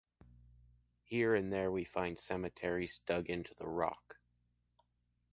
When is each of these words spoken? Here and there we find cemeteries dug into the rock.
Here 1.03 1.35
and 1.35 1.53
there 1.53 1.71
we 1.71 1.83
find 1.83 2.17
cemeteries 2.17 3.01
dug 3.05 3.29
into 3.29 3.53
the 3.53 3.67
rock. 3.67 4.17